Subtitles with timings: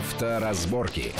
[0.00, 1.12] Авторазборки.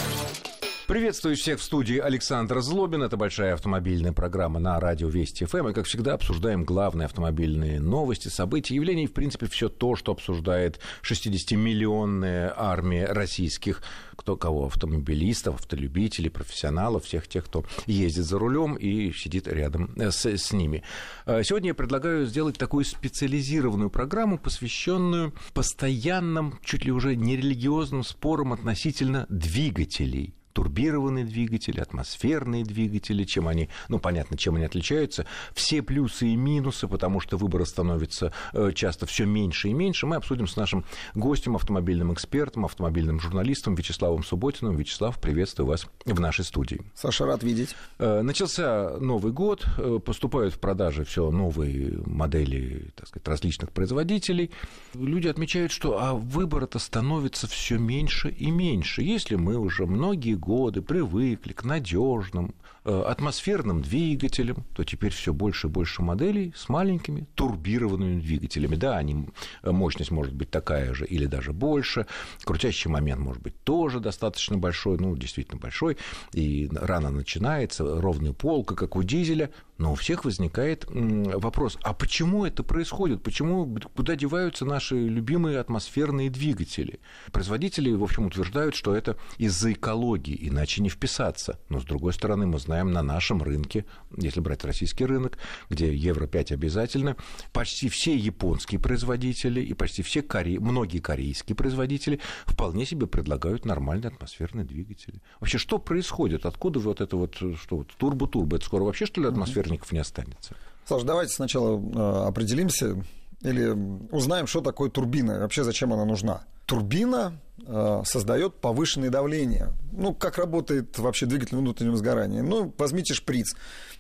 [0.90, 3.04] Приветствую всех в студии Александр Злобин.
[3.04, 5.68] Это большая автомобильная программа на радио Вести ФМ.
[5.68, 10.10] И, как всегда, обсуждаем главные автомобильные новости, события, явления и, в принципе, все то, что
[10.10, 13.84] обсуждает 60-миллионная армия российских,
[14.16, 20.26] кто кого, автомобилистов, автолюбителей, профессионалов, всех тех, кто ездит за рулем и сидит рядом с,
[20.26, 20.82] с ними.
[21.24, 28.52] А сегодня я предлагаю сделать такую специализированную программу, посвященную постоянным, чуть ли уже нерелигиозным спорам
[28.52, 36.28] относительно двигателей турбированные двигатели, атмосферные двигатели, чем они, ну, понятно, чем они отличаются, все плюсы
[36.28, 40.56] и минусы, потому что выбора становится э, часто все меньше и меньше, мы обсудим с
[40.56, 44.76] нашим гостем, автомобильным экспертом, автомобильным журналистом Вячеславом Субботиным.
[44.76, 46.80] Вячеслав, приветствую вас в нашей студии.
[46.94, 47.76] Саша, рад видеть.
[47.98, 54.50] Э, начался Новый год, э, поступают в продажи все новые модели, так сказать, различных производителей.
[54.94, 59.02] Люди отмечают, что а выбора-то становится все меньше и меньше.
[59.02, 65.68] Если мы уже многие годы привыкли к надежным э, атмосферным двигателям, то теперь все больше
[65.68, 68.74] и больше моделей с маленькими турбированными двигателями.
[68.74, 69.28] Да, они,
[69.62, 72.06] э, мощность может быть такая же или даже больше,
[72.44, 75.98] крутящий момент может быть тоже достаточно большой, ну, действительно большой,
[76.32, 79.50] и рано начинается, ровная полка, как у дизеля,
[79.80, 83.22] но у всех возникает вопрос, а почему это происходит?
[83.22, 87.00] Почему, куда деваются наши любимые атмосферные двигатели?
[87.32, 91.58] Производители, в общем, утверждают, что это из-за экологии, иначе не вписаться.
[91.70, 93.86] Но, с другой стороны, мы знаем, на нашем рынке,
[94.18, 95.38] если брать российский рынок,
[95.70, 97.16] где Евро-5 обязательно,
[97.54, 100.60] почти все японские производители и почти все коре...
[100.60, 105.22] многие корейские производители вполне себе предлагают нормальные атмосферные двигатели.
[105.40, 106.44] Вообще, что происходит?
[106.44, 108.56] Откуда вот это вот, что вот, турбо-турбо?
[108.56, 110.54] Это скоро вообще, что ли, атмосферный соперников не останется.
[110.86, 113.02] Саш, давайте сначала э, определимся
[113.42, 113.68] или
[114.10, 116.42] узнаем, что такое турбина вообще зачем она нужна.
[116.66, 119.68] Турбина э, создает повышенное давление.
[119.92, 122.42] Ну, как работает вообще двигатель внутреннего сгорания?
[122.42, 123.54] Ну, возьмите шприц,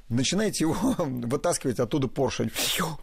[0.08, 2.50] начинаете его вытаскивать оттуда поршень,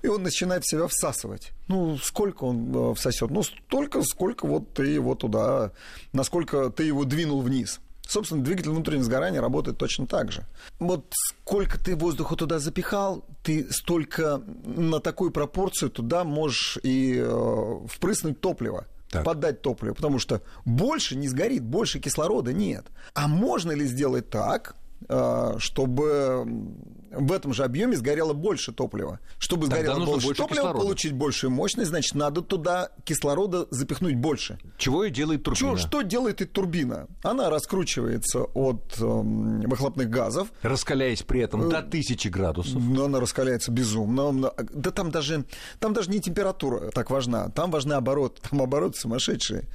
[0.02, 1.52] и он начинает себя всасывать.
[1.68, 3.32] Ну, сколько он э, всосет?
[3.32, 5.72] Ну, столько, сколько вот ты его туда,
[6.14, 7.80] насколько ты его двинул вниз.
[8.08, 10.46] Собственно, двигатель внутреннего сгорания работает точно так же.
[10.80, 17.80] Вот сколько ты воздуха туда запихал, ты столько на такую пропорцию туда можешь и э,
[17.88, 18.86] впрыснуть топливо.
[19.10, 19.24] Так.
[19.24, 22.88] поддать топливо, потому что больше не сгорит, больше кислорода нет.
[23.14, 24.76] А можно ли сделать так,
[25.60, 26.46] чтобы
[27.12, 29.20] в этом же объеме сгорело больше топлива.
[29.40, 30.84] Чтобы Тогда сгорело больше, больше топлива, кислорода.
[30.84, 34.60] получить большую мощность, значит, надо туда кислорода запихнуть больше.
[34.78, 35.78] Чего и делает турбина?
[35.78, 37.08] Что, что делает и турбина?
[37.24, 40.50] Она раскручивается от э, выхлопных газов.
[40.62, 42.82] Раскаляясь при этом до 1000 градусов.
[42.82, 44.52] Но она раскаляется безумно.
[44.74, 45.46] Да там даже,
[45.80, 47.50] там даже не температура так важна.
[47.50, 48.42] Там важны обороты.
[48.48, 49.66] Там обороты сумасшедшие.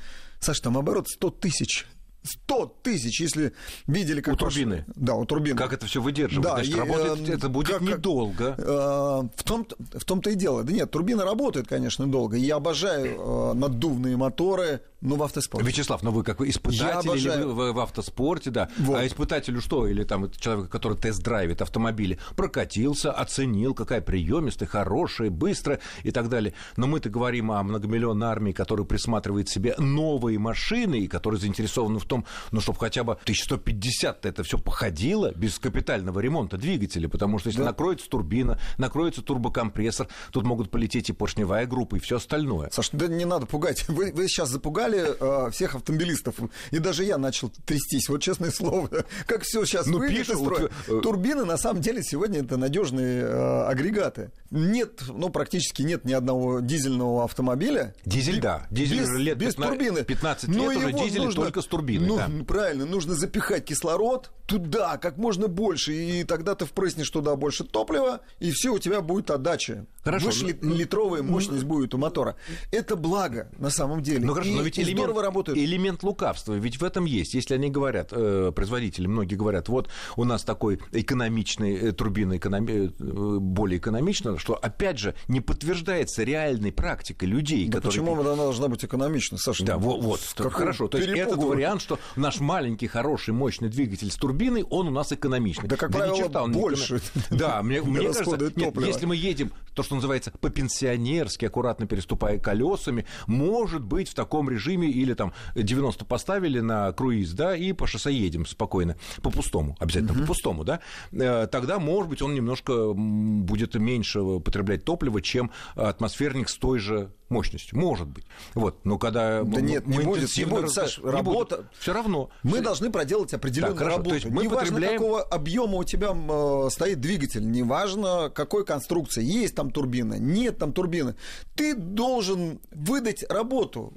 [0.40, 1.86] Саша, там оборот 100 тысяч
[2.22, 3.52] 100 тысяч, если
[3.86, 4.34] видели, как...
[4.34, 4.84] У турбины?
[4.94, 5.56] Да, у турбины.
[5.56, 6.44] Как это все выдерживает?
[6.44, 8.54] Да, Значит, и, работает, э, это будет как, недолго.
[8.58, 10.62] Э, в, том, в том-то и дело.
[10.62, 12.36] Да нет, турбина работает, конечно, долго.
[12.36, 15.66] Я обожаю э, наддувные моторы, ну, в автоспорте.
[15.66, 18.68] Вячеслав, ну вы как испытатель или вы в, автоспорте, да.
[18.78, 18.96] Вот.
[18.96, 19.86] А испытателю что?
[19.86, 26.54] Или там человек, который тест-драйвит автомобили, прокатился, оценил, какая приемистая, хорошая, быстрая и так далее.
[26.76, 32.04] Но мы-то говорим о многомиллионной армии, которая присматривает себе новые машины и которые заинтересованы в
[32.04, 37.48] том, ну, чтобы хотя бы 1150 это все походило без капитального ремонта двигателя, потому что
[37.48, 37.66] если да.
[37.66, 42.70] накроется турбина, накроется турбокомпрессор, тут могут полететь и поршневая группа, и все остальное.
[42.70, 43.88] Саш, да не надо пугать.
[43.88, 46.36] Вы, вы сейчас запугали э, всех автомобилистов,
[46.70, 48.08] и даже я начал трястись.
[48.08, 48.88] Вот честное слово,
[49.26, 51.00] как все сейчас ну, пишут, вот, э...
[51.00, 54.30] Турбины, на самом деле, сегодня это надежные э, агрегаты.
[54.50, 57.94] Нет, ну, практически нет ни одного дизельного автомобиля.
[58.04, 58.66] Дизель, да.
[58.70, 60.04] Дизель без, лет без 15, турбины.
[60.04, 62.44] 15 лет Но уже дизель нужно, только с турбиной ну, да.
[62.44, 68.20] правильно, нужно запихать кислород туда как можно больше, и тогда ты впрыснешь туда больше топлива,
[68.40, 69.86] и все, у тебя будет отдача.
[70.04, 70.26] Хорошо.
[70.26, 72.36] Выше ну, литровая мощность ну, будет у мотора.
[72.70, 74.26] Это благо на самом деле.
[74.26, 75.58] Ну хорошо, и, но ведь элемент, здорово работает.
[75.58, 77.34] элемент лукавства, ведь в этом есть.
[77.34, 82.92] Если они говорят, э, производители, многие говорят, вот у нас такой экономичный э, турбина экономи,
[82.98, 88.02] э, более экономично, что опять же не подтверждается реальной практикой людей, да которые...
[88.02, 89.64] Почему она должна быть экономична, Саша?
[89.64, 90.20] Да, вот, вот
[90.52, 90.88] хорошо.
[90.88, 95.12] То есть этот вариант, что наш маленький, хороший, мощный двигатель с турбиной, он у нас
[95.12, 95.68] экономичный.
[95.68, 97.00] Да, как да правило, черта, он больше.
[97.30, 97.36] Не...
[97.38, 103.06] Да, мне, мне кажется, нет, если мы едем, то, что называется, по-пенсионерски, аккуратно переступая колесами,
[103.26, 107.86] может быть, в таком режиме режиме или там 90 поставили на круиз, да, и по
[107.86, 110.20] шоссе едем спокойно, по пустому, обязательно угу.
[110.22, 110.80] по пустому, да,
[111.12, 117.10] э, тогда, может быть, он немножко будет меньше потреблять топлива, чем атмосферник с той же
[117.32, 117.78] мощностью.
[117.78, 118.24] Может быть.
[118.54, 118.84] Вот.
[118.84, 121.56] Но когда да нет, не будет, не будет, Саш, не работа...
[121.56, 121.70] Будет.
[121.78, 122.30] Все равно.
[122.42, 122.62] Мы Все...
[122.62, 124.10] должны проделать определенную так, работу.
[124.10, 124.98] То есть мы неважно, потребляем...
[124.98, 129.24] какого объема у тебя э, стоит двигатель, неважно, какой конструкции.
[129.24, 131.16] Есть там турбина, нет там турбины.
[131.56, 133.94] Ты должен выдать работу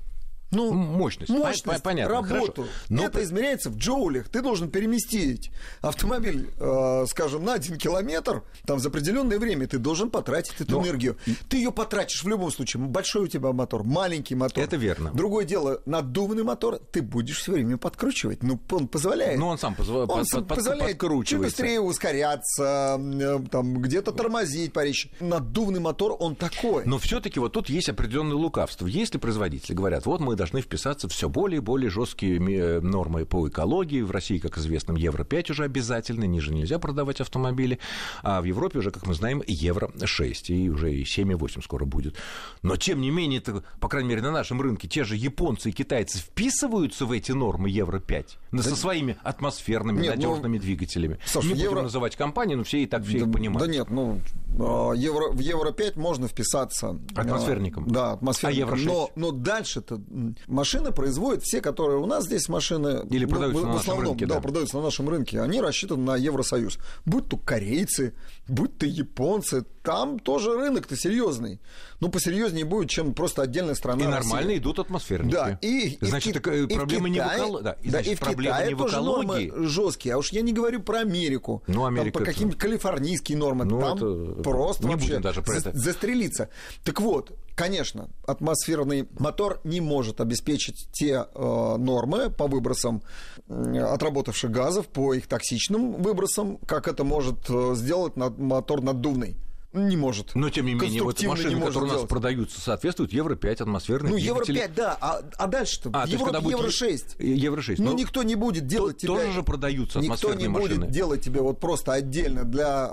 [0.51, 1.30] ну, мощность.
[1.30, 2.68] Мощность, понятно, работу.
[2.89, 3.03] Но...
[3.03, 4.30] Это измеряется в джоулях.
[4.30, 5.51] Ты должен переместить
[5.81, 10.83] автомобиль, э, скажем, на один километр, там за определенное время ты должен потратить эту Но...
[10.83, 11.18] энергию.
[11.50, 12.83] Ты ее потратишь в любом случае.
[12.83, 14.63] Большой у тебя мотор, маленький мотор.
[14.63, 15.12] Это верно.
[15.13, 18.44] Другое дело, надувный мотор ты будешь все время подкручивать.
[18.44, 19.39] Ну, он позволяет.
[19.39, 20.06] Ну, он сам позва...
[20.06, 25.09] он под, позволяет чуть быстрее ускоряться, э, там, где-то тормозить поречь.
[25.19, 26.86] Надувный мотор, он такой.
[26.86, 28.88] Но все-таки вот тут есть определенное лукавство.
[28.88, 33.47] Если производители говорят, вот мы должны вписаться все более и более жесткие э, нормы по
[33.47, 34.01] экологии.
[34.01, 37.79] В России, как известно, Евро-5 уже обязательно, ниже нельзя продавать автомобили,
[38.23, 42.15] а в Европе уже, как мы знаем, Евро-6, и уже и 7,8 скоро будет.
[42.61, 45.71] Но, тем не менее, это, по крайней мере, на нашем рынке те же японцы и
[45.71, 48.63] китайцы вписываются в эти нормы Евро-5 да...
[48.63, 51.19] со своими атмосферными нет, надежными ну, двигателями.
[51.25, 51.69] Саша, Не евро...
[51.71, 53.67] будем называть компании, но все и так все да, их понимают.
[53.67, 54.19] Да нет, ну,
[54.59, 56.99] а, евро, в Евро-5 можно вписаться.
[57.15, 57.88] Атмосферником.
[57.88, 58.73] Да, атмосферником.
[58.73, 58.85] А Евро-6?
[58.85, 60.01] Но, но дальше-то
[60.48, 63.06] машины производят, все, которые у нас здесь машины...
[63.10, 64.36] Или продаются ну, на основном, нашем рынке, да.
[64.36, 64.42] да.
[64.42, 66.80] продаются на нашем рынке, они рассчитаны на Евросоюз.
[67.06, 68.13] Будь то корейцы,
[68.48, 71.60] будь то японцы, там тоже рынок-то серьезный.
[72.00, 74.04] Ну, посерьезнее будет, чем просто отдельная страна.
[74.04, 74.57] И нормально Россия.
[74.57, 75.33] идут атмосферники.
[75.33, 77.63] Да, и, значит, и, и проблема и не в экологии.
[77.63, 80.16] Да, и, да, и в Китае не в тоже нормы жесткие.
[80.16, 81.63] А уж я не говорю про Америку.
[81.68, 82.12] Ну, Америка.
[82.12, 83.66] Там, про какие-нибудь калифорнийские нормы.
[83.66, 84.44] Ну, там это...
[84.44, 85.72] просто не вообще будем даже про это.
[85.74, 86.50] застрелиться.
[86.83, 93.01] Так вот, конечно, атмосферный мотор не может обеспечить те э, нормы по выбросам
[93.47, 99.37] э, отработавших газов, по их токсичным выбросам, как это может э, сделать над, мотор наддувный
[99.75, 100.36] не может.
[100.36, 102.10] Но, тем не менее, вот машины, которые у нас делать.
[102.10, 104.62] продаются, соответствуют Евро-5 атмосферных Ну, двигателей.
[104.62, 104.98] Евро-5, да.
[105.00, 105.89] А, а дальше-то?
[105.94, 107.24] А, Евро, Евро-6.
[107.24, 107.75] Евро-6.
[107.80, 109.16] Ну, ну, никто не будет делать то, тебе...
[109.16, 110.63] Тоже же продаются атмосферные машины.
[110.63, 112.89] Никто не будет делать тебе вот просто отдельно для,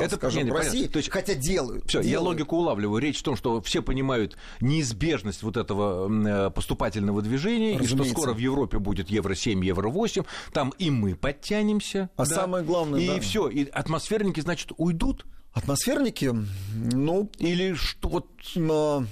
[0.00, 1.86] э, Это, скажем, не, России, То есть, хотя делают.
[1.88, 3.00] Все, я логику улавливаю.
[3.00, 7.96] Речь в том, что все понимают неизбежность вот этого э, поступательного движения, Разумеется.
[7.96, 12.10] и что скоро в Европе будет Евро-7, Евро-8, там и мы подтянемся.
[12.16, 13.20] А да, самое главное, И да.
[13.20, 15.24] все, и атмосферники, значит, уйдут.
[15.52, 16.34] Атмосферники,
[16.74, 17.30] ну...
[17.38, 18.26] Или что вот...
[18.54, 19.04] Но,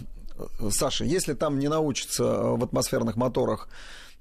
[0.71, 3.69] Саша, если там не научатся в атмосферных моторах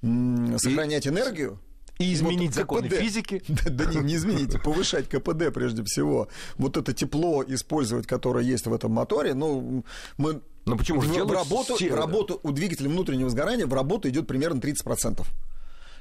[0.02, 1.10] сохранять и...
[1.10, 1.60] энергию,
[2.00, 3.00] и изменить вот законы КПД.
[3.00, 3.44] физики.
[3.48, 6.28] Да, да не, не изменить, повышать КПД прежде всего.
[6.58, 9.84] Вот это тепло использовать, которое есть в этом моторе, ну,
[10.18, 10.42] мы...
[10.66, 11.96] Но почему же в, работу, все...
[11.96, 15.26] работу у двигателя внутреннего сгорания в работу идет примерно 30%.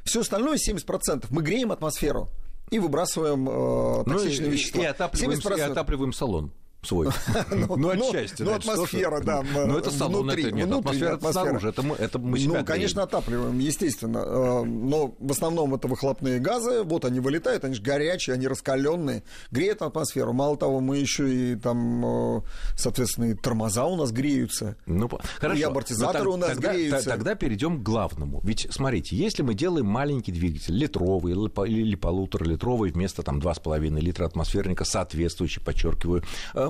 [0.04, 1.26] Все остальное 70%.
[1.30, 2.30] Мы греем атмосферу
[2.70, 4.82] и выбрасываем э, токсичные ну, вещества.
[4.82, 6.52] И отапливаем, и отапливаем салон
[6.86, 7.08] свой.
[7.50, 8.42] Ну, ну, отчасти.
[8.42, 9.42] Ну, атмосфера, да.
[9.42, 14.18] Ну, это салон, это нет, атмосфера снаружи, это мы, себя Ну, конечно, отапливаем, естественно.
[14.18, 19.22] Э, но в основном это выхлопные газы, вот они вылетают, они же горячие, они раскаленные,
[19.50, 20.32] греют атмосферу.
[20.32, 22.40] Мало того, мы еще и там, э,
[22.76, 24.76] соответственно, и тормоза у нас греются.
[24.86, 25.08] Ну,
[25.38, 25.60] хорошо.
[25.60, 27.08] И амортизаторы у нас греются.
[27.08, 28.40] Тогда перейдем к главному.
[28.44, 34.84] Ведь, смотрите, если мы делаем маленький двигатель, литровый или полуторалитровый вместо там 2,5 литра атмосферника,
[34.84, 36.22] соответствующий, подчеркиваю,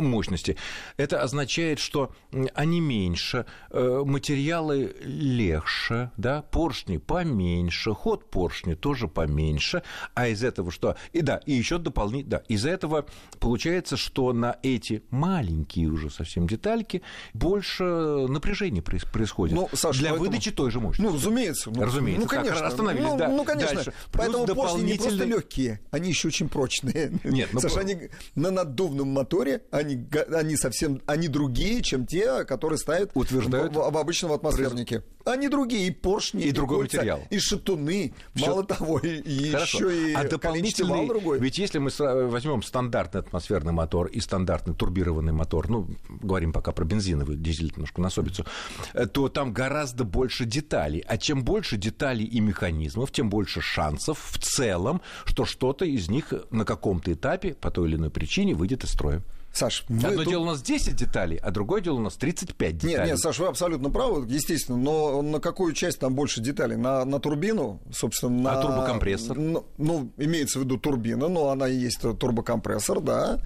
[0.07, 0.57] мощности.
[0.97, 2.13] Это означает, что
[2.55, 9.83] они меньше, э, материалы легче, да, поршни поменьше, ход поршни тоже поменьше,
[10.15, 10.97] а из этого что?
[11.13, 13.07] И да, и еще дополнительно, да, из этого
[13.39, 17.03] получается, что на эти маленькие уже совсем детальки
[17.35, 20.31] больше напряжения происходит ну, Саша, для поэтому...
[20.31, 21.11] выдачи той же мощности.
[21.11, 21.71] Ну, разумеется.
[21.71, 22.23] Ну, разумеется.
[22.23, 22.55] Ну, конечно.
[22.55, 23.29] Так, остановились, ну, да.
[23.29, 23.75] Ну, конечно.
[23.75, 23.93] Дальше.
[24.13, 27.13] Поэтому Плюс поршни не просто легкие, они еще очень прочные.
[27.25, 29.96] Нет, ну, Саша, они на наддувном моторе, они
[30.33, 35.03] они совсем, они другие, чем те, которые ставят Утверждают в, в обычном атмосфернике.
[35.27, 38.47] Они другие, и поршни, и, и другой кольца, материал, и шатуны, Всё.
[38.47, 41.41] мало того, и, и еще и а дополнительный, другой.
[41.41, 41.91] Ведь если мы
[42.29, 48.01] возьмем стандартный атмосферный мотор и стандартный турбированный мотор, ну говорим пока про бензиновый дизель немножко
[48.01, 48.47] на особицу,
[48.95, 54.21] э, то там гораздо больше деталей, а чем больше деталей и механизмов, тем больше шансов
[54.31, 58.85] в целом, что что-то из них на каком-то этапе по той или иной причине выйдет
[58.85, 59.23] из строя.
[59.57, 60.29] Саш, Одно тут...
[60.29, 62.97] дело у нас 10 деталей, а другое дело у нас 35 деталей.
[62.97, 66.77] Нет, нет, Саш, вы абсолютно правы, естественно, но на какую часть там больше деталей?
[66.77, 68.59] На, на турбину, собственно, на...
[68.59, 69.39] А турбокомпрессор?
[69.39, 73.41] Ну, ну, имеется в виду турбина, но она и есть турбокомпрессор, да.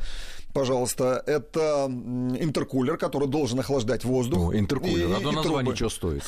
[0.52, 4.38] Пожалуйста, это интеркулер, который должен охлаждать воздух.
[4.38, 6.24] Ну, интеркулер, одно название что стоит?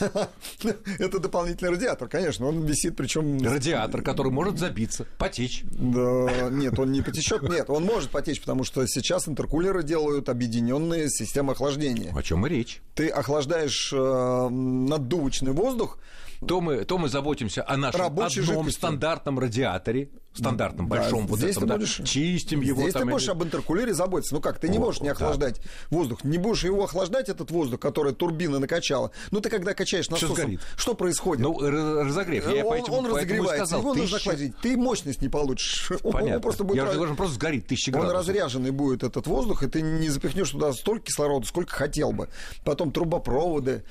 [0.99, 3.41] Это дополнительный радиатор, конечно, он висит, причем...
[3.43, 5.63] Радиатор, который может забиться, потечь.
[5.71, 11.09] Да, нет, он не потечет, нет, он может потечь, потому что сейчас интеркулеры делают объединенные
[11.09, 12.13] системы охлаждения.
[12.15, 12.83] О чем и речь.
[12.95, 15.99] Ты охлаждаешь э, наддувочный воздух,
[16.47, 18.79] то мы, то мы заботимся о нашем Рабочей одном жидкости.
[18.79, 23.03] стандартном радиаторе, стандартном Да, большом вот здесь этом, ты да, будешь- чистим его Здесь там.
[23.03, 24.35] ты будешь или- об интеркулере заботиться.
[24.35, 25.13] Ну как, ты не О, можешь не да.
[25.13, 25.61] охлаждать
[25.91, 26.25] воздух.
[26.25, 29.11] Не будешь его охлаждать, этот воздух, который турбина накачала.
[29.31, 30.61] Ну ты когда качаешь насосом, сгорит.
[30.77, 31.43] что происходит?
[31.45, 32.49] Ну, разогрев.
[32.51, 34.57] Я он, поэтому, он разогревается, сказал, его нужно тысяча- охладить.
[34.63, 35.91] Ты мощность не получишь.
[36.03, 36.41] Он Понятно.
[36.41, 38.19] просто будет Я раз- он просто сгорит тысячи Он градусов.
[38.29, 42.29] разряженный будет этот воздух, и ты не запихнешь туда столько кислорода, сколько хотел бы.
[42.65, 43.85] Потом трубопроводы.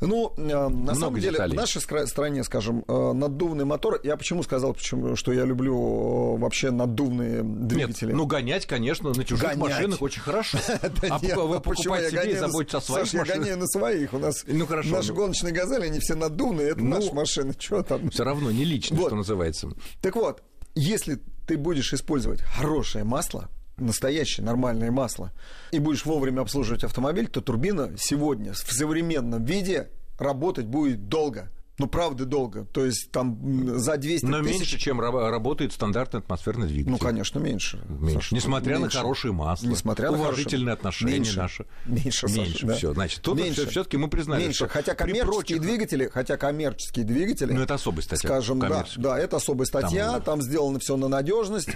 [0.00, 1.52] Ну, э, на Много самом деле, деталей.
[1.52, 3.98] в нашей стране, скажем, э, наддувный мотор.
[4.04, 8.12] Я почему сказал, почему, что я люблю вообще наддувные Нет, двигатели?
[8.12, 9.58] ну гонять, конечно, на чужих Гонять.
[9.58, 10.58] машинах очень хорошо.
[11.08, 13.38] А нет, вы ну покупать себе и заботиться о своих Саш, я машинах.
[13.40, 14.12] гоняю на своих.
[14.14, 16.70] У нас Ну, наши гоночные газели, они все надувные.
[16.70, 17.54] Это Ну, наши машины.
[17.58, 18.10] Что там?
[18.10, 19.70] Все равно не лично, что называется.
[20.02, 20.42] Так вот,
[20.74, 25.32] если ты будешь использовать хорошее масло, настоящее нормальное масло,
[25.70, 31.50] и будешь вовремя обслуживать автомобиль, то турбина сегодня в современном виде работать будет долго.
[31.78, 32.64] Ну, правда, долго.
[32.72, 34.58] То есть там за 200 Но тысяч...
[34.60, 36.90] меньше, чем раб- работает стандартный атмосферный двигатель.
[36.90, 37.78] Ну, конечно, меньше.
[37.88, 38.14] Меньше.
[38.14, 38.96] Саша, Несмотря меньше.
[38.96, 41.36] на хорошее масло, Несмотря на уважительные хорошее- отношения меньше.
[41.38, 41.66] наши.
[41.84, 42.74] Меньше, Саша, Меньше, да.
[42.76, 42.94] все.
[42.94, 43.66] Значит, тут Меньше.
[43.68, 44.56] все-таки мы признали, Меньше.
[44.64, 49.18] что Хотя коммерческие прочих- двигатели, хотя коммерческие двигатели, Ну, это особая статья, скажем, да, да,
[49.18, 51.74] это особая статья, Там- там, сделано все на надежность, э,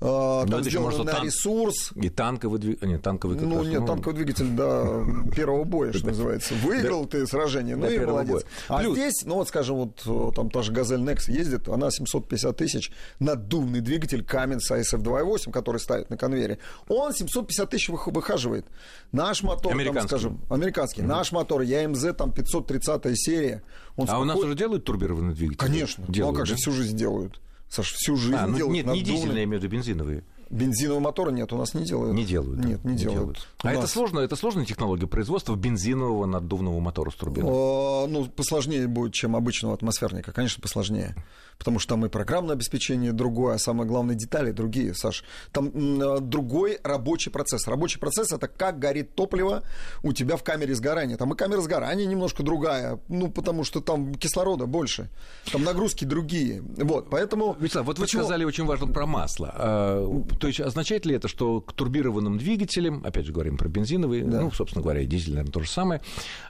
[0.00, 1.24] Но там это еще сделано может на танк.
[1.24, 1.90] ресурс.
[1.94, 2.88] И танковый двигатель.
[2.88, 6.52] Нет, танковый как Ну, раз, нет, танковый двигатель до первого боя, что называется.
[6.62, 8.44] Выиграл ты сражение, ну и молодец.
[8.68, 12.56] А здесь, ну вот, скажем, вот э, там та же «Газель Некс» ездит, она 750
[12.56, 18.66] тысяч, наддувный двигатель Cummins ASF 2.8, который ставит на конвейере, он 750 тысяч вых- выхаживает.
[19.12, 20.08] Наш мотор, там, Американский.
[20.08, 23.62] скажем, американский, наш мотор, ЯМЗ, там 530 серия,
[23.96, 25.58] он А у нас спокой- уже делают турбированные двигатели?
[25.66, 26.56] Конечно, Делают, ну а как же да?
[26.58, 27.40] всю жизнь делают?
[27.70, 29.16] Саш, всю жизнь А, ну, делают нет, не наддувные.
[29.16, 30.24] дизельные, я имею в виду бензиновые.
[30.50, 32.14] Бензинового мотора нет, у нас не делают.
[32.14, 32.60] Не делают.
[32.60, 33.46] да, Нет, не, делают.
[33.62, 37.50] У А это нас- сложно, это сложная технология производства бензинового наддувного мотора с турбиной?
[37.50, 40.32] Ну, посложнее будет, чем обычного атмосферника.
[40.32, 41.14] Конечно, посложнее.
[41.58, 45.24] Потому что там и программное обеспечение другое, а самое главное, детали другие, Саш.
[45.50, 47.66] Там э, другой рабочий процесс.
[47.66, 49.64] Рабочий процесс это как горит топливо
[50.04, 51.16] у тебя в камере сгорания.
[51.16, 55.10] Там и камера сгорания немножко другая, ну, потому что там кислорода больше.
[55.50, 56.62] Там нагрузки другие.
[56.62, 57.56] Вот, поэтому...
[57.58, 58.22] Вячеслав, вот вы Почему?
[58.22, 59.98] сказали очень важно про масло.
[60.38, 64.40] То есть означает ли это, что к турбированным двигателям, опять же говорим про бензиновые, Да.
[64.40, 66.00] ну, собственно говоря, и дизель, наверное, то же самое,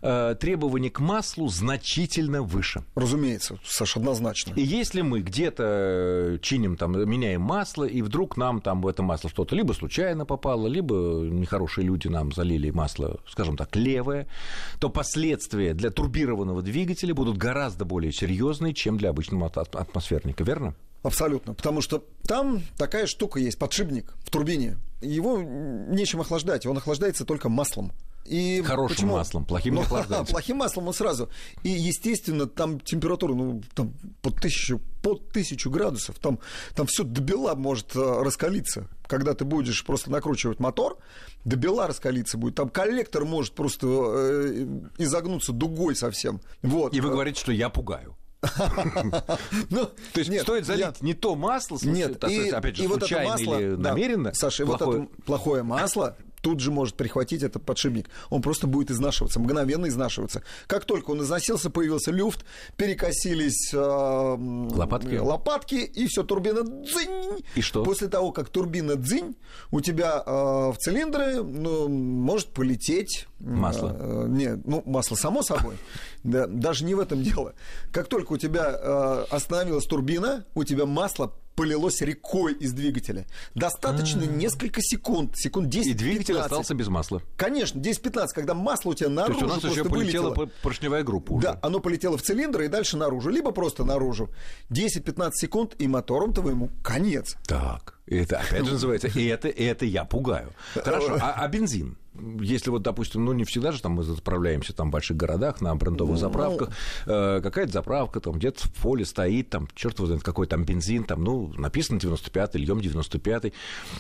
[0.03, 2.85] э, требования к маслу значительно выше.
[2.95, 4.55] Разумеется, Саш, однозначно.
[4.55, 9.31] И если мы где-то чиним, там, меняем масло, и вдруг нам там в это масло
[9.31, 14.27] что-то либо случайно попало, либо нехорошие люди нам залили масло, скажем так, левое,
[14.81, 20.45] то последствия для турбированного двигателя будут гораздо более серьезные, чем для обычного ат- ат- атмосферника,
[20.45, 20.75] верно?
[21.03, 21.55] Абсолютно.
[21.55, 24.79] Потому что там такая штука есть, подшипник в турбине.
[25.01, 27.93] Его нечем охлаждать, он охлаждается только маслом.
[28.29, 29.13] И Хорошим почему?
[29.15, 30.33] маслом, плохим не Ну, охлаждается.
[30.33, 31.31] Плохим маслом он сразу.
[31.63, 36.39] И, естественно, там температура, ну, там под тысячу, под тысячу градусов, там,
[36.75, 38.89] там все до бела может э, раскалиться.
[39.07, 40.99] Когда ты будешь просто накручивать мотор,
[41.45, 42.55] до бела раскалиться будет.
[42.57, 44.67] Там коллектор может просто э,
[44.99, 46.43] изогнуться дугой совсем.
[46.61, 46.93] Вот.
[46.93, 48.15] И вы говорите, что я пугаю.
[49.71, 53.31] Ну, То есть стоит залить не то масло, Нет, опять же, и вот это случайно
[53.33, 54.33] масло, или намеренно.
[54.35, 56.17] Саша, вот это плохое масло
[56.49, 58.09] тут же может прихватить этот подшипник.
[58.31, 60.43] Он просто будет изнашиваться, мгновенно изнашиваться.
[60.67, 62.43] Как только он износился, появился люфт,
[62.79, 65.17] перекосились э, Лопатки.
[65.17, 67.45] лопатки, и все, турбина дзынь.
[67.55, 67.85] И что?
[67.85, 69.37] После того, как турбина дзынь,
[69.71, 73.29] у тебя э, в цилиндры ну, может полететь...
[73.41, 73.95] Масло.
[74.01, 75.77] э, нет, ну, масло само собой.
[76.25, 77.55] Да, даже не в этом дело.
[77.93, 83.27] Как только у тебя э, остановилась турбина, у тебя масло полилось рекой из двигателя.
[83.57, 86.45] Достаточно несколько секунд, секунд 10 И двигатель 15.
[86.53, 87.21] остался без масла.
[87.37, 90.51] Конечно, 10-15, когда масло у тебя То наружу есть у нас просто еще полетела вылетело.
[90.63, 91.43] поршневая группа уже.
[91.43, 94.31] Да, оно полетело в цилиндр и дальше наружу, либо просто наружу.
[94.71, 97.37] 10-15 секунд, и мотором твоему конец.
[97.45, 100.53] Так, это опять же называется, и это, и это я пугаю.
[100.75, 101.97] Хорошо, а, а бензин?
[102.41, 105.75] Если вот, допустим, ну, не всегда же там мы заправляемся там в больших городах на
[105.75, 106.71] брендовых ну, заправках,
[107.07, 111.25] э, какая-то заправка там где-то в поле стоит, там, черт знает, какой там бензин, там,
[111.25, 113.53] ну, написано 95-й, льем 95-й.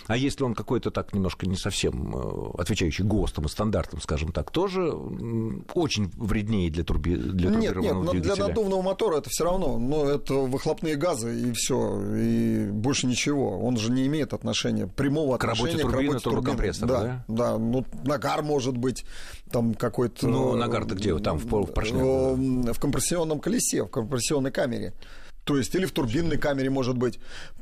[0.07, 4.51] А если он какой-то так немножко не совсем э, отвечающий ГОСТам и стандартам, скажем так,
[4.51, 4.91] тоже
[5.75, 7.17] очень вреднее для, турби...
[7.17, 8.35] для нет, нет, двигателя.
[8.35, 13.59] для надувного мотора это все равно, но это выхлопные газы и все, и больше ничего.
[13.59, 17.25] Он же не имеет отношения, прямого к отношения работе турбины, к работе турбокомпрессора, да?
[17.29, 19.05] Да, да, ну, нагар может быть,
[19.51, 20.27] там какой-то...
[20.27, 21.17] Ну, нагар-то где?
[21.19, 22.03] Там в, в поршнях?
[22.03, 24.95] В, в компрессионном колесе, в компрессионной камере.
[25.49, 27.19] То есть или в турбинной камере, может быть.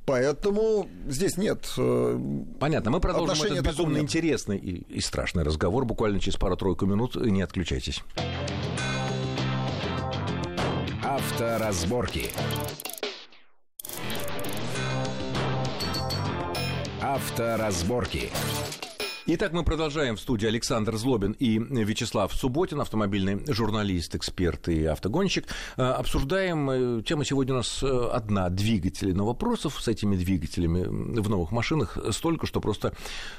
[0.06, 1.72] Поэтому здесь нет.
[1.78, 2.18] Э,
[2.58, 2.90] Понятно.
[2.90, 7.14] Мы продолжим этот безумно интересный и, и страшный разговор буквально через пару-тройку минут.
[7.14, 8.02] Не отключайтесь.
[11.04, 12.30] Авторазборки.
[17.00, 18.32] Авторазборки.
[19.28, 25.46] Итак, мы продолжаем в студии Александр Злобин и Вячеслав Субботин, автомобильный журналист, эксперт и автогонщик.
[25.76, 30.84] Э, обсуждаем, э, тема сегодня у нас э, одна, двигатели, но вопросов с этими двигателями
[30.84, 32.94] в новых машинах столько, что просто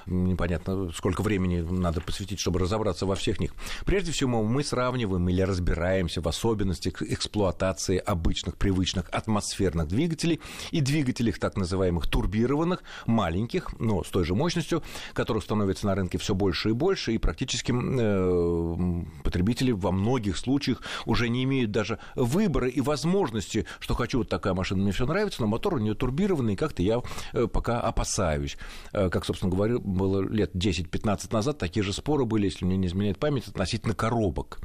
[0.07, 3.53] непонятно, сколько времени надо посвятить, чтобы разобраться во всех них.
[3.85, 10.41] Прежде всего, мы сравниваем или разбираемся в особенностях эксплуатации обычных, привычных атмосферных двигателей
[10.71, 15.95] и двигателей так называемых турбированных, маленьких, но с той же мощностью, которых становится становится на
[15.95, 21.71] рынке все больше и больше, и практически э, потребители во многих случаях уже не имеют
[21.71, 25.77] даже выбора и возможности, что хочу вот такая машина, мне все нравится, но мотор у
[25.77, 27.01] нее турбированный, и как-то я
[27.33, 28.57] э, пока опасаюсь.
[28.91, 32.87] Э, как, собственно говоря, было лет 10-15 назад, такие же споры были, если мне не
[32.87, 34.59] изменяет память, относительно коробок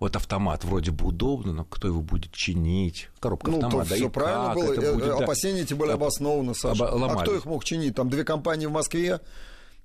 [0.00, 3.08] вот автомат вроде бы удобно, но кто его будет чинить?
[3.20, 3.94] Коробка ну, автомата.
[3.94, 4.72] Все правильно было.
[4.72, 6.86] Это будет, Опасения эти были обоснованы, Саша.
[6.86, 7.96] А кто их мог чинить?
[7.96, 9.20] Там две компании в Москве,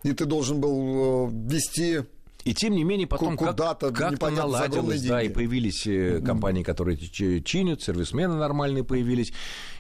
[0.04, 2.04] и ты должен был э, вести
[2.44, 6.98] и тем не менее потом куда-то как, как наладилось, да, и появились э, компании, которые
[6.98, 9.32] чинят, сервисмены нормальные появились,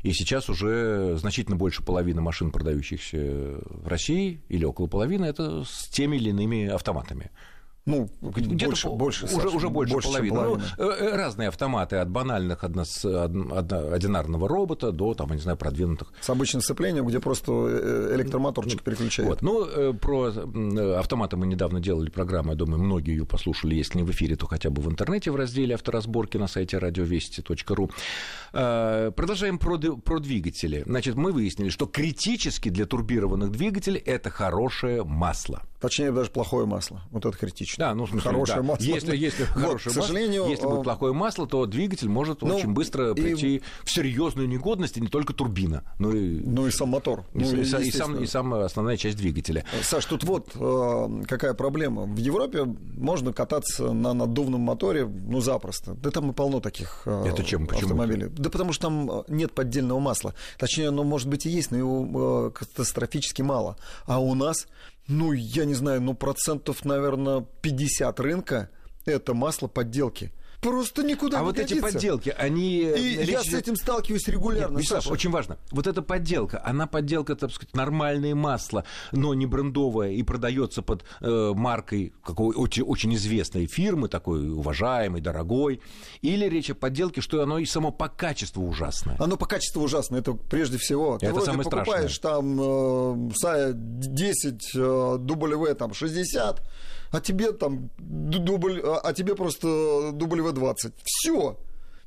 [0.01, 5.89] и сейчас уже значительно больше половины машин, продающихся в России, или около половины, это с
[5.89, 7.32] теми или иными автоматами.
[7.86, 10.36] Ну, где-то больше, больше, уже, уже больше, больше половины.
[10.36, 10.63] половины.
[10.78, 15.58] Ну, э, э, разные автоматы, от банальных однос, одинарного робота до, там, я не знаю,
[15.58, 16.13] продвинутых.
[16.22, 19.30] С обычным сцеплением, где просто э, электромоторчик переключает.
[19.30, 19.42] Вот.
[19.42, 20.32] Ну, про
[20.98, 24.48] автоматы мы недавно делали программу, я думаю, многие ее послушали, если не в эфире, то
[24.48, 27.92] хотя бы в интернете в разделе авторазборки на сайте радиовести.ру.
[28.52, 30.84] Продолжаем про, про двигатели.
[30.86, 35.63] Значит, мы выяснили, что критически для турбированных двигателей это хорошее масло.
[35.82, 37.02] Точнее, даже плохое масло.
[37.12, 37.38] Вот это
[37.74, 37.86] критично.
[37.86, 38.63] Да, ну, в смысле, хорошее да.
[38.63, 38.84] масло.
[38.84, 42.56] Если, если вот, хорошее к сожалению, масло, если будет плохое масло, то двигатель может ну,
[42.56, 43.62] очень быстро прийти и...
[43.84, 46.39] в серьезную негодность, и не только турбина, но и...
[46.39, 47.26] Ну и сам мотор.
[47.34, 49.65] И, ну, и, и, сам, и сам основная часть двигателя.
[49.82, 52.04] Саш, тут вот э, какая проблема.
[52.04, 55.93] В Европе можно кататься на наддувном моторе, ну, запросто.
[55.95, 57.67] Да там и полно таких э, это чем?
[57.67, 58.30] Почему автомобилей.
[58.30, 60.34] Да потому что там э, нет поддельного масла.
[60.58, 63.78] Точнее, оно, может быть, и есть, но его катастрофически мало.
[64.06, 64.67] А у нас
[65.08, 68.70] ну, я не знаю, ну, процентов, наверное, 50 рынка–
[69.06, 70.32] это масло подделки–
[70.63, 71.76] просто никуда а не вот годится.
[71.76, 72.80] эти подделки, они...
[72.80, 73.30] И речь...
[73.30, 75.58] я с этим сталкиваюсь регулярно, Нет, Вячеслав, очень важно.
[75.71, 81.04] Вот эта подделка, она подделка, так сказать, нормальное масло, но не брендовое, и продается под
[81.21, 85.82] э, маркой какой очень, очень известной фирмы, такой уважаемой, дорогой.
[86.21, 89.15] Или речь о подделке, что оно и само по качеству ужасное.
[89.19, 91.17] Оно по качеству ужасное, это прежде всего.
[91.17, 92.41] Ты это вроде самое покупаешь страшное.
[92.41, 96.62] там э, САЯ 10, э, W там 60,
[97.13, 100.93] а тебе там дубль, а, а тебе просто дубль В20.
[101.04, 101.58] Все.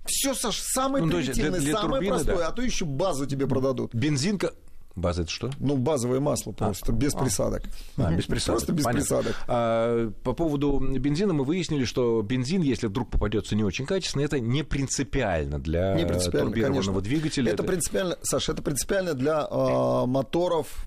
[0.04, 2.48] Все, Саш, самое ну, примитивное, для, для самое турбины, простое, да.
[2.48, 3.94] а то еще базу тебе продадут.
[3.94, 4.52] Бензинка
[4.96, 5.50] База это что?
[5.58, 7.64] Ну, базовое масло просто, а, без а, присадок.
[7.98, 8.60] А, без присадок.
[8.60, 9.00] Просто без Понятно.
[9.02, 9.36] присадок.
[9.46, 14.40] А, по поводу бензина мы выяснили, что бензин, если вдруг попадется не очень качественный, это
[14.40, 17.00] не принципиально для не принципиально, турбированного конечно.
[17.02, 17.52] двигателя.
[17.52, 20.86] Это, принципиально, Саша, это принципиально для э, моторов,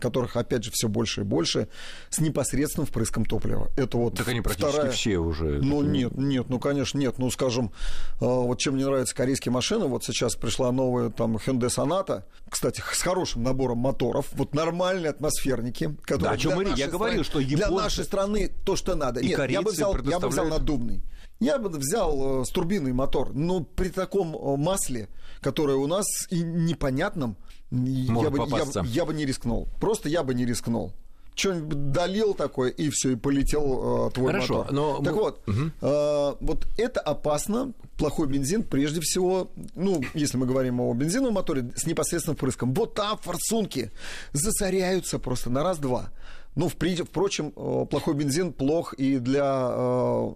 [0.00, 1.68] которых, опять же, все больше и больше,
[2.08, 3.68] с непосредственным впрыском топлива.
[3.76, 4.92] Это вот так они практически вторая...
[4.92, 5.60] все уже.
[5.62, 7.18] Ну, нет, нет, ну, конечно, нет.
[7.18, 7.70] Ну, скажем,
[8.14, 12.82] э, вот чем мне нравятся корейские машины, вот сейчас пришла новая там Hyundai Sonata, кстати,
[12.92, 17.40] с хорошим набором моторов, вот нормальные атмосферники, которые да, о чем мы, я говорил, что
[17.40, 17.56] японцы...
[17.56, 19.20] для нашей страны то, что надо.
[19.20, 21.02] И Нет, я бы взял, я бы взял наддувный.
[21.40, 25.08] Я бы взял э, с турбиной мотор, но при таком э, масле,
[25.40, 27.38] которое у нас и непонятном,
[27.70, 29.66] я бы, я, я бы не рискнул.
[29.80, 30.92] Просто я бы не рискнул
[31.34, 34.72] что-нибудь долил такое, и все, и полетел э, твой Хорошо, мотор.
[34.72, 35.02] Но...
[35.02, 35.70] Так вот, угу.
[35.80, 37.72] э, вот это опасно.
[37.96, 42.74] Плохой бензин, прежде всего, ну, если мы говорим о бензиновом моторе, с непосредственным впрыском.
[42.74, 43.92] Вот там форсунки
[44.32, 46.10] засоряются просто на раз-два.
[46.54, 50.32] Ну, впрочем, э, плохой бензин плох и для э,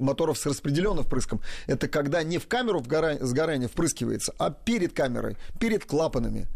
[0.00, 1.40] моторов с распределенным впрыском.
[1.66, 6.48] Это когда не в камеру сгорания впрыскивается, а перед камерой, перед клапанами.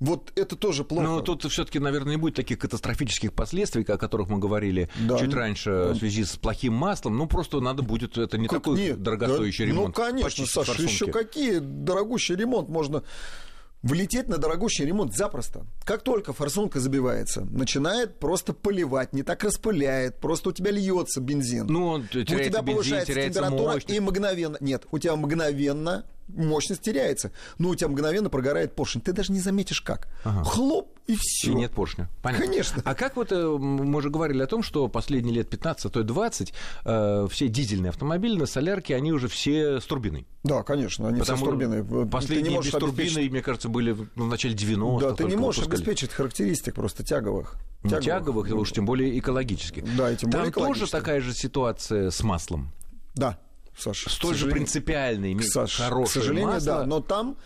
[0.00, 1.04] Вот это тоже плохо.
[1.04, 5.18] Но тут все-таки, наверное, не будет таких катастрофических последствий, о которых мы говорили да.
[5.18, 7.16] чуть раньше в связи с плохим маслом.
[7.16, 9.96] Ну, просто надо будет, это не как, такой нет, дорогостоящий да, ремонт.
[9.96, 13.02] Ну, конечно, Саша, еще какие дорогущий ремонт можно
[13.82, 15.64] Влететь на дорогущий ремонт запросто.
[15.84, 21.66] Как только форсунка забивается, начинает просто поливать, не так распыляет, просто у тебя льется бензин.
[21.68, 23.96] Ну, он у тебя повышается бензин, температура мощность.
[23.96, 24.56] и мгновенно...
[24.60, 27.32] Нет, у тебя мгновенно мощность теряется.
[27.58, 29.00] Ну, у тебя мгновенно прогорает поршень.
[29.00, 30.08] Ты даже не заметишь как.
[30.24, 30.44] Ага.
[30.44, 31.52] Хлоп, и все.
[31.52, 32.08] И нет поршня.
[32.22, 32.46] Понятно.
[32.46, 32.82] Конечно.
[32.84, 36.00] А как вот э, мы уже говорили о том, что последние лет 15, а то
[36.00, 36.52] и 20,
[36.84, 40.26] э, все дизельные автомобили на солярке, они уже все с турбиной.
[40.44, 42.06] Да, конечно, они Потому все с турбиной.
[42.06, 42.80] Последние без обеспечить...
[42.80, 45.08] турбины, мне кажется, были в начале 90-х.
[45.08, 45.82] Да, ты не можешь выпускали.
[45.82, 47.56] обеспечить характеристик просто тяговых.
[47.82, 49.84] Тяговых, тяговых уж тем более экологических.
[49.96, 52.72] Да, и тем более Там тоже такая же ситуация с маслом.
[53.14, 53.38] Да,
[53.78, 54.10] Саша.
[54.10, 56.66] Столь же принципиальный, Саша, хорошее К сожалению, масло.
[56.78, 56.86] да.
[56.86, 57.36] Но там,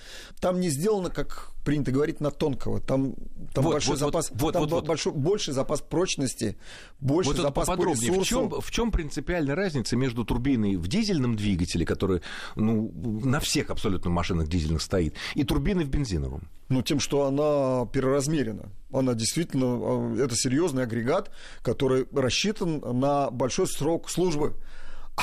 [0.40, 2.80] там не сделано, как принято говорить, на тонкого.
[2.80, 3.14] Там,
[3.52, 6.56] там вот, большой вот, запас, вот, там вот, большой, больше запас прочности,
[7.00, 8.20] больше вот запас по ресурсу.
[8.20, 12.22] В чем, в чем принципиальная разница между турбиной в дизельном двигателе, который
[12.56, 12.90] ну,
[13.24, 16.48] на всех абсолютно машинах дизельных стоит, и турбиной в бензиновом?
[16.68, 18.70] Ну, тем, что она переразмерена.
[18.92, 21.30] Она действительно, а, это серьезный агрегат,
[21.62, 24.54] который рассчитан на большой срок службы.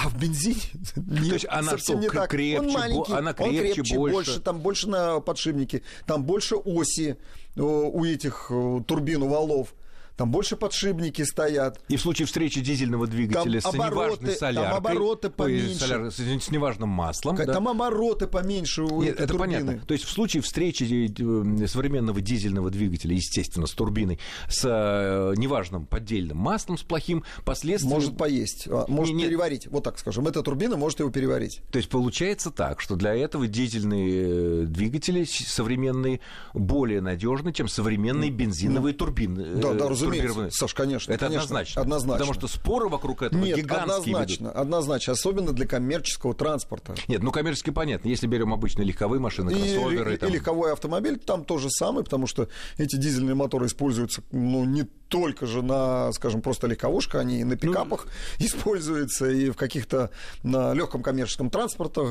[0.02, 0.62] А в бензине
[0.96, 0.96] нет,
[1.28, 2.30] То есть она совсем что, не так.
[2.30, 4.14] Крепче, он маленький, она крепче, он крепче больше.
[4.14, 7.18] больше, там больше на подшипнике, там больше оси
[7.56, 9.74] у этих э, турбин, у валов
[10.20, 11.80] там больше подшипники стоят.
[11.88, 15.70] И в случае встречи дизельного двигателя там с обороты, неважной соляркой, там обороты поменьше.
[15.70, 17.38] Ой, соляр, с неважным маслом.
[17.38, 17.72] Там да?
[17.72, 19.60] обороты поменьше у Нет, это турбины.
[19.60, 19.86] понятно.
[19.88, 25.86] То есть в случае встречи э, современного дизельного двигателя, естественно, с турбиной, с э, неважным
[25.86, 27.94] поддельным маслом, с плохим, последствием...
[27.94, 29.68] Может поесть, а, может не, переварить.
[29.68, 30.28] Вот так скажем.
[30.28, 31.62] Эта турбина может его переварить.
[31.72, 36.20] То есть получается так, что для этого дизельные э, двигатели современные
[36.54, 39.46] более надежны, чем современные бензиновые ну, турбины.
[39.56, 40.60] Да, да, разумеется разумеется.
[40.60, 41.12] Саш, конечно.
[41.12, 41.82] Это конечно, однозначно.
[41.82, 42.14] Однозначно.
[42.14, 44.62] Потому что споры вокруг этого Нет, гигантские однозначно, ведут.
[44.62, 45.14] однозначно.
[45.14, 46.96] Особенно для коммерческого транспорта.
[47.08, 48.08] Нет, ну коммерчески понятно.
[48.08, 50.16] Если берем обычные легковые машины, кроссоверы...
[50.16, 50.30] И, там...
[50.30, 54.84] и легковой автомобиль, там то же самое, потому что эти дизельные моторы используются ну, не
[55.10, 58.06] только же на, скажем, просто легковушка, они и на ну, пикапах
[58.40, 60.12] ну, используются, и в каких-то
[60.44, 62.02] на легком коммерческом транспорте,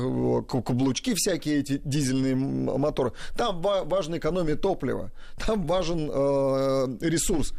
[0.47, 3.13] каблучки всякие эти дизельные моторы.
[3.35, 7.53] Там важна экономия топлива, там важен э, ресурс.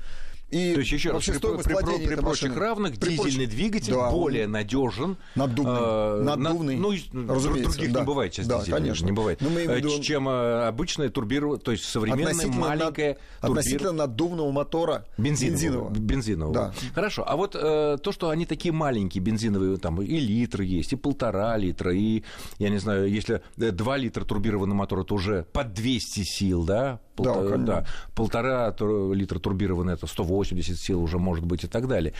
[0.50, 3.50] И То есть, еще раз, при, при, при, при прочих равных при дизельный прочих...
[3.50, 5.16] двигатель да, более надежен.
[5.36, 5.78] Наддувный.
[5.78, 6.76] Э, наддувный.
[6.76, 7.72] На, ну, разумеется.
[7.72, 8.00] Других да.
[8.00, 9.06] не бывает сейчас да, конечно.
[9.06, 9.40] не бывает.
[9.40, 10.00] Но мы э, виду...
[10.00, 15.06] Чем э, обычная турбированная, то есть современная маленькая над, Относительно наддувного мотора.
[15.18, 15.90] Бензинового.
[15.90, 15.90] Бензинового.
[15.94, 16.54] бензинового.
[16.54, 16.74] Да.
[16.94, 17.24] Хорошо.
[17.26, 21.56] А вот э, то, что они такие маленькие бензиновые, там и литр есть, и полтора
[21.56, 22.24] литра, и,
[22.58, 26.98] я не знаю, если 2 литра турбированного мотора, то уже под 200 сил, да?
[27.14, 28.74] Полтора, да, да, полтора
[29.12, 32.14] литра турбированный, это 180 сил уже может быть и так далее.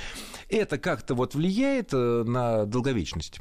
[0.49, 3.41] Это как-то вот влияет э, на долговечность?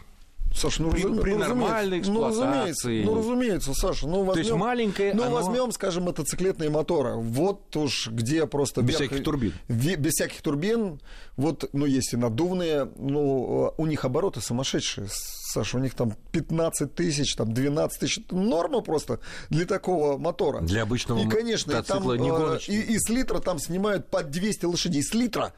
[0.53, 1.19] Саша, ну, при, разум...
[1.19, 3.03] при ну, нормальной ну, эксплуатации.
[3.03, 4.07] Ну, разумеется, Саша.
[4.07, 5.13] Ну, возьмем, То есть маленькое...
[5.13, 5.35] Ну, оно...
[5.35, 7.15] возьмем, скажем, мотоциклетные моторы.
[7.15, 8.81] Вот уж где просто...
[8.81, 9.53] Без всяких турбин.
[9.67, 10.99] Без всяких турбин.
[11.37, 12.89] Вот, ну, есть и надувные.
[12.97, 15.07] Ну, у них обороты сумасшедшие.
[15.09, 18.19] Саша, у них там 15 тысяч, там 12 тысяч.
[18.29, 20.61] Норма просто для такого мотора.
[20.61, 24.29] Для обычного И, конечно, и, там, не э, и, и с литра там снимают под
[24.29, 25.01] 200 лошадей.
[25.01, 25.53] С литра.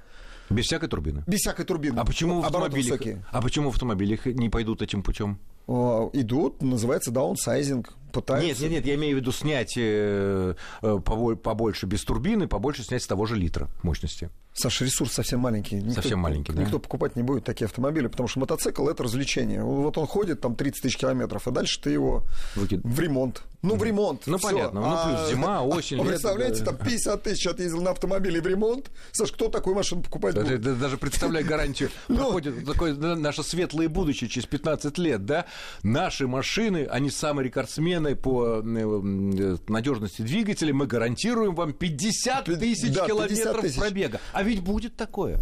[0.51, 1.23] Без всякой турбины?
[1.27, 1.99] Без всякой турбины.
[1.99, 5.39] А почему в автомобилях, а почему в автомобилях не пойдут этим путем?
[5.67, 8.47] Идут, называется даунсайзинг пытаются...
[8.47, 13.03] Нет, нет, нет, я имею в виду снять э, э побольше без турбины, побольше снять
[13.03, 14.29] с того же литра мощности.
[14.53, 15.75] Саша, ресурс совсем маленький.
[15.75, 16.63] Никто, совсем маленький, да?
[16.63, 19.63] Никто покупать не будет такие автомобили, потому что мотоцикл– это развлечение.
[19.63, 22.81] Вот он ходит там 30 тысяч километров, а дальше ты его Выкид...
[22.83, 23.43] в ремонт.
[23.61, 24.23] Ну, в ремонт.
[24.25, 24.47] Ну, всё.
[24.49, 24.81] понятно.
[24.81, 28.91] Ну, плюс зима, а, осень, а, Представляете, там 50 тысяч отъездил на автомобиле в ремонт.
[29.13, 30.79] Саш, кто такую машину покупать даже, будет?
[30.79, 31.89] Даже представляй гарантию.
[32.07, 32.17] Ну.
[32.17, 35.45] Проходит такое наше светлое будущее через 15 лет, да?
[35.81, 43.05] Наши машины, они самые рекордсмены по Э, надежности двигателя, мы гарантируем вам 50 тысяч да,
[43.05, 44.21] километров 50 пробега.
[44.33, 45.39] А ведь будет такое.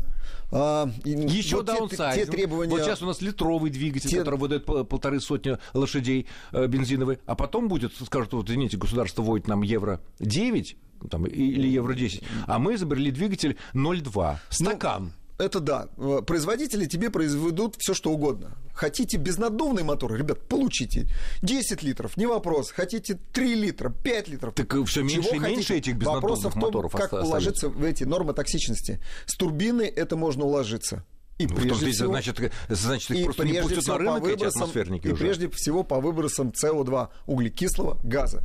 [0.52, 1.91] А, Еще вот.
[1.91, 2.72] Те, те требования...
[2.72, 4.19] Вот сейчас у нас литровый двигатель, те...
[4.19, 9.48] который выдает полторы сотни лошадей э, бензиновый, а потом будет, скажут, вот, извините, государство вводит
[9.48, 10.78] нам евро 9,
[11.10, 15.04] там, или евро 10, а мы изобрели двигатель 0,2, стакан.
[15.04, 15.88] Ну, это да.
[16.28, 18.58] Производители тебе произведут все, что угодно.
[18.73, 21.08] Хотите безнаддувный мотор, ребят, получите.
[21.41, 22.71] 10 литров, не вопрос.
[22.71, 24.54] Хотите 3 литра, 5 литров.
[24.54, 27.28] Так все меньше и меньше этих безнаддувных Вопрос в том, моторов как остается.
[27.28, 29.02] уложиться в эти нормы токсичности.
[29.25, 31.04] С турбины это можно уложиться.
[31.38, 33.97] И Ну, прежде здесь, всего, значит, значит, их и просто не прежде пустят всего на
[33.97, 35.23] по рынок эти выбросам, атмосферники и уже.
[35.23, 38.43] прежде всего по выбросам СО2 углекислого газа.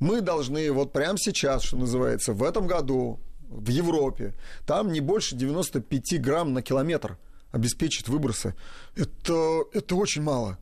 [0.00, 3.20] Мы должны вот прямо сейчас, что называется, в этом году
[3.52, 4.34] в Европе,
[4.66, 7.18] там не больше 95 грамм на километр
[7.50, 8.54] обеспечить выбросы.
[8.96, 10.58] Это, это очень мало.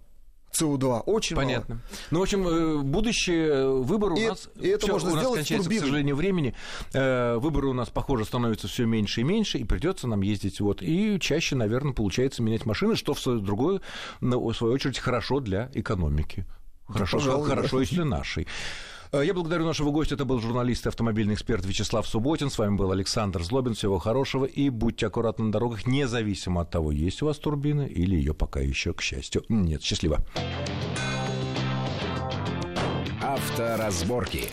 [0.53, 1.76] СО2 очень Понятно.
[1.76, 1.87] мало.
[2.11, 4.48] Ну, в общем, э, будущее э, выбор у И- нас...
[4.61, 6.55] и это всё, можно у нас сделать кончается, к сожалению, времени.
[6.92, 10.83] Э, Выборы у нас, похоже, становятся все меньше и меньше, и придется нам ездить вот.
[10.83, 13.81] И чаще, наверное, получается менять машины, что в свою другую,
[14.20, 16.44] ну, в свою очередь, хорошо для экономики.
[16.88, 17.55] Хорошо, пожалуй, да.
[17.55, 18.48] хорошо если нашей.
[19.12, 20.14] Э, Я благодарю нашего гостя.
[20.14, 22.50] Это был журналист и автомобильный эксперт Вячеслав Субботин.
[22.50, 23.74] С вами был Александр Злобин.
[23.74, 24.44] Всего хорошего.
[24.44, 28.60] И будьте аккуратны на дорогах, независимо от того, есть у вас турбина или ее пока
[28.60, 29.82] еще, к счастью, нет.
[29.82, 30.18] Счастливо.
[33.22, 34.48] Авторазборки.